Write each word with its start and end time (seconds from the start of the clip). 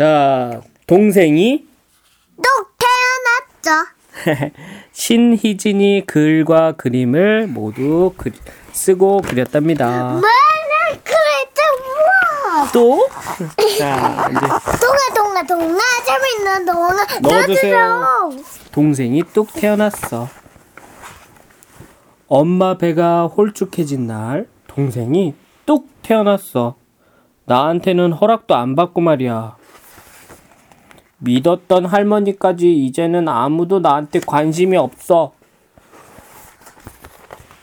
자, 0.00 0.62
동생이 0.86 1.68
또 2.36 2.42
태어났죠. 3.60 4.54
신희진이 4.92 6.04
글과 6.06 6.72
그림을 6.72 7.48
모두 7.48 8.14
그, 8.16 8.30
쓰고 8.72 9.20
그렸답니다. 9.20 10.12
뭐라 10.12 10.26
그랬죠? 11.04 11.62
우와. 11.84 12.72
또? 12.72 13.08
자, 13.78 14.30
이제 14.30 14.40
동아 14.40 15.14
동아 15.14 15.42
동아 15.42 15.78
재밌는 16.06 16.64
동아. 16.64 17.06
넣어주세요. 17.20 18.30
동생이 18.72 19.22
뚝 19.34 19.52
태어났어. 19.52 20.28
엄마 22.26 22.78
배가 22.78 23.26
홀쭉해진 23.26 24.06
날, 24.06 24.48
동생이 24.66 25.34
뚝 25.66 25.90
태어났어. 26.00 26.76
나한테는 27.44 28.14
허락도 28.14 28.54
안 28.54 28.74
받고 28.74 29.02
말이야. 29.02 29.59
믿었던 31.20 31.86
할머니까지 31.86 32.72
이제는 32.84 33.28
아무도 33.28 33.78
나한테 33.80 34.20
관심이 34.20 34.76
없어. 34.76 35.32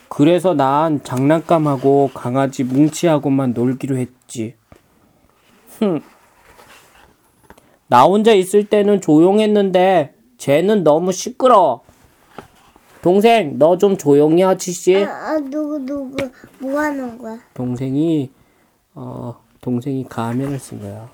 그래서 0.10 0.54
난 0.54 1.04
장난감하고 1.04 2.12
강아지 2.14 2.64
뭉치하고만 2.64 3.54
놀기로 3.54 3.98
했지. 3.98 4.56
흠. 5.80 6.02
나 7.88 8.04
혼자 8.04 8.34
있을 8.34 8.66
때는 8.68 9.00
조용했는데 9.02 10.14
쟤는 10.38 10.84
너무 10.84 11.12
시끄러워. 11.12 11.82
동생, 13.02 13.58
너 13.58 13.78
좀 13.78 13.96
조용히 13.98 14.42
하지씨. 14.42 15.06
아, 15.06 15.10
아 15.10 15.38
누구 15.40 15.80
누구 15.80 16.18
뭐 16.60 16.80
하는 16.80 17.18
거야? 17.18 17.38
동생이 17.54 18.30
어 18.96 19.36
동생이 19.62 20.06
가면을 20.10 20.60
쓴 20.60 20.80
거야. 20.82 21.08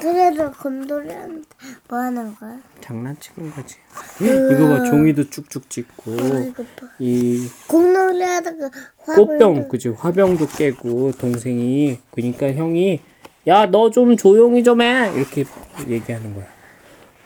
그래도 0.00 0.50
곰돌이한테 0.50 1.42
뭐 1.88 1.98
하는 1.98 2.34
거야? 2.36 2.58
장난치는 2.80 3.52
거지. 3.52 3.76
이거 4.20 4.68
봐, 4.68 4.84
종이도 4.84 5.30
쭉쭉 5.30 5.70
찍고 5.70 6.12
이거 6.12 6.62
봐. 6.62 6.86
이 6.98 7.48
공놀이 7.68 8.22
하다가 8.22 8.70
화분 9.04 9.26
꽃병 9.26 9.68
그지 9.68 9.90
화병도 9.90 10.48
깨고 10.48 11.12
동생이 11.12 11.98
그러니까 12.10 12.52
형이 12.52 13.00
야 13.46 13.66
너 13.66 13.90
좀 13.90 14.16
조용히 14.16 14.64
좀 14.64 14.80
해 14.80 15.12
이렇게 15.14 15.44
얘기하는 15.86 16.34
거야. 16.34 16.46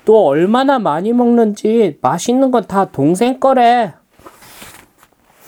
또 0.05 0.27
얼마나 0.27 0.79
많이 0.79 1.13
먹는지 1.15 1.99
맛있는 2.03 2.51
건 2.51 2.65
다 2.67 2.91
동생 2.91 3.41
거래. 3.41 3.95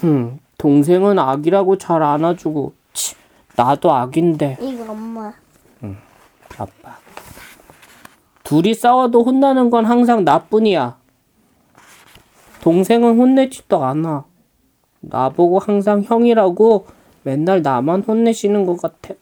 흠 0.00 0.38
동생은 0.56 1.18
아기라고 1.18 1.76
잘 1.76 2.02
안아주고 2.02 2.72
치, 2.94 3.14
나도 3.56 3.92
아기인데 3.92 4.56
이거 4.60 4.90
엄마. 4.92 5.32
아빠. 6.58 6.98
둘이 8.44 8.74
싸워도 8.74 9.22
혼나는 9.22 9.70
건 9.70 9.84
항상 9.84 10.24
나뿐이야. 10.24 10.98
동생은 12.62 13.18
혼내지도 13.18 13.84
않아. 13.84 14.24
나보고 15.00 15.58
항상 15.58 16.02
형이라고 16.02 16.86
맨날 17.24 17.62
나만 17.62 18.02
혼내시는 18.02 18.66
것 18.66 18.80
같아. 18.80 19.14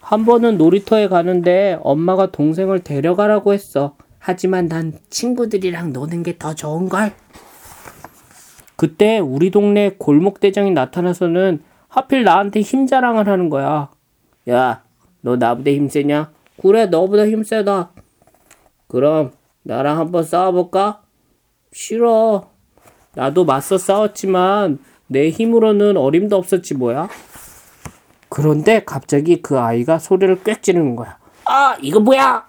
한 0.00 0.24
번은 0.24 0.58
놀이터에 0.58 1.08
가는데 1.08 1.78
엄마가 1.82 2.30
동생을 2.30 2.80
데려가라고 2.80 3.52
했어. 3.52 3.96
하지만 4.18 4.68
난 4.68 4.92
친구들이랑 5.10 5.92
노는 5.92 6.22
게 6.22 6.38
더 6.38 6.54
좋은걸. 6.54 7.12
그때 8.76 9.18
우리 9.18 9.50
동네 9.50 9.94
골목대장이 9.98 10.72
나타나서는 10.72 11.62
하필 11.88 12.24
나한테 12.24 12.60
힘 12.60 12.86
자랑을 12.86 13.28
하는 13.28 13.48
거야. 13.48 13.90
야, 14.48 14.82
너 15.20 15.36
나보다 15.36 15.70
힘세냐? 15.70 16.33
그래, 16.60 16.86
너보다 16.86 17.26
힘세다. 17.26 17.90
그럼 18.88 19.32
나랑 19.62 19.98
한번 19.98 20.22
싸워볼까? 20.24 21.02
싫어. 21.72 22.50
나도 23.14 23.44
맞서 23.44 23.78
싸웠지만 23.78 24.78
내 25.06 25.30
힘으로는 25.30 25.96
어림도 25.96 26.36
없었지 26.36 26.74
뭐야. 26.74 27.08
그런데 28.28 28.82
갑자기 28.84 29.42
그 29.42 29.58
아이가 29.58 29.98
소리를 29.98 30.34
꽥 30.36 30.62
지르는 30.62 30.96
거야. 30.96 31.18
아, 31.44 31.76
이거 31.80 32.00
뭐야? 32.00 32.46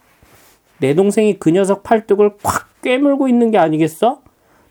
내 0.80 0.94
동생이 0.94 1.40
그 1.40 1.50
녀석 1.52 1.84
팔뚝을 1.84 2.38
콱 2.42 2.82
꿰물고 2.82 3.28
있는 3.28 3.52
게 3.52 3.58
아니겠어? 3.58 4.22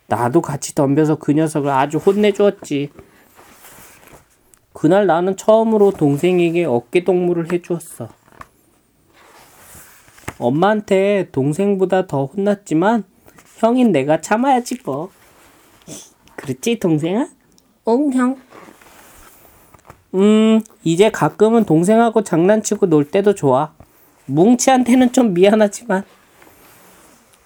나도 0.06 0.42
같이 0.42 0.74
덤벼서 0.74 1.16
그 1.16 1.32
녀석을 1.32 1.70
아주 1.70 1.98
혼내주었지. 1.98 2.90
그날 4.72 5.06
나는 5.06 5.36
처음으로 5.36 5.92
동생에게 5.92 6.64
어깨 6.64 7.04
동무를 7.04 7.52
해주었어. 7.52 8.08
엄마한테 10.38 11.28
동생보다 11.32 12.06
더 12.06 12.26
혼났지만 12.26 13.04
형인 13.58 13.92
내가 13.92 14.20
참아야지 14.20 14.78
뭐. 14.84 15.10
그렇지 16.36 16.78
동생아? 16.78 17.28
응 17.88 18.12
형. 18.12 18.36
음 20.14 20.60
이제 20.82 21.10
가끔은 21.10 21.64
동생하고 21.64 22.22
장난치고 22.22 22.86
놀 22.86 23.10
때도 23.10 23.34
좋아. 23.34 23.72
뭉치한테는 24.26 25.12
좀 25.12 25.34
미안하지만 25.34 26.04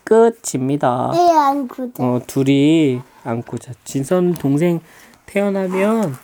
끝입니다. 0.05 1.11
애 1.15 1.19
안고. 1.31 1.93
어 1.99 2.21
둘이 2.27 3.01
안고 3.25 3.59
자. 3.59 3.73
진선 3.85 4.35
동생 4.35 4.81
태어나면 5.27 6.15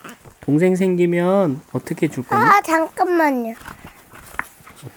동생 0.41 0.75
생기면 0.75 1.61
어떻게 1.71 2.07
줄 2.07 2.25
거니? 2.25 2.41
아 2.41 2.61
잠깐만요. 2.61 3.53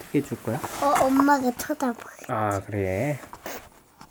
어떻게 0.08 0.22
줄 0.22 0.42
거야? 0.42 0.58
어 0.82 1.04
엄마가 1.04 1.50
쳐다봐. 1.56 1.98
아 2.28 2.60
그래. 2.62 3.18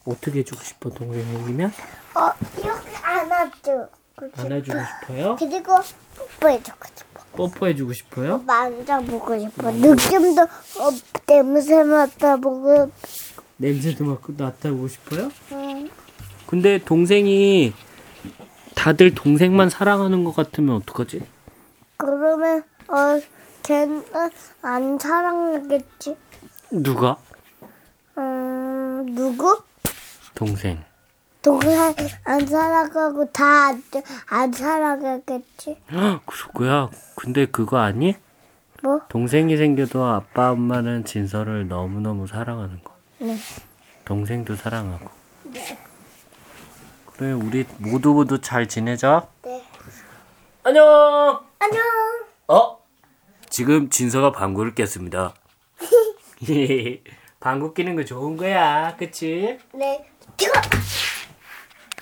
어떻게 0.06 0.44
주고 0.44 0.62
싶어 0.62 0.90
동생 0.90 1.24
생기면? 1.24 1.72
어 2.16 2.31
이렇게 2.58 2.96
안아줘. 3.03 3.90
안아주고 4.38 4.78
싶어요? 5.02 5.35
그리고 5.40 5.74
뽀뽀해주고 6.40 6.78
싶어. 6.96 7.24
뽀뽀해주고 7.35 7.94
싶어요? 7.94 8.38
만져보고 8.46 9.40
싶어. 9.40 9.72
느낌도 9.72 10.41
어, 10.44 10.90
냄새 11.25 11.84
맡아보고. 11.84 12.91
냄새도 13.58 14.06
맡고 14.06 14.34
맡아보고 14.38 14.88
싶어요? 14.88 15.31
응. 15.52 15.90
근데 16.46 16.78
동생이 16.78 17.74
다들 18.75 19.14
동생만 19.16 19.69
사랑하는 19.72 20.24
것 20.24 20.35
같으면 20.35 20.75
어떡하지? 20.78 21.22
그러면 21.97 22.64
어 22.88 23.19
걔는 23.67 24.05
안 24.61 24.97
사랑하겠지. 24.97 26.16
누가? 26.72 27.17
음 28.17 29.05
누구? 29.13 29.61
동생. 30.35 30.81
동생 31.41 31.94
안 32.23 32.47
사랑하고 32.47 33.29
다 33.31 33.73
안 34.29 34.53
사랑하겠지. 34.53 35.81
헉, 35.91 36.22
그럴 36.25 36.53
거야. 36.53 36.89
근데 37.16 37.45
그거 37.45 37.79
아니? 37.79 38.16
뭐? 38.81 39.01
동생이 39.09 39.57
생겨도 39.57 40.01
아빠 40.05 40.51
엄마는 40.51 41.03
진서를 41.03 41.67
너무 41.67 41.99
너무 41.99 42.25
사랑하는 42.25 42.81
거. 42.85 42.94
네. 43.19 43.35
동생도 44.05 44.55
사랑하고. 44.55 45.09
그래 47.17 47.31
우리 47.34 47.66
모두 47.79 48.13
모두 48.13 48.39
잘 48.39 48.69
지내자. 48.69 49.28
네. 49.44 49.61
안녕. 50.63 50.85
안녕. 51.59 51.84
어? 52.47 52.76
지금 53.57 53.90
진서가 53.90 54.34
방구를 54.34 54.75
꼈습니다. 54.75 55.34
방구 57.40 57.73
끼는 57.73 57.95
거 57.95 58.06
좋은 58.06 58.38
거야, 58.38 58.95
그치? 58.97 59.57
네. 59.73 60.06
뜨거. 60.38 60.62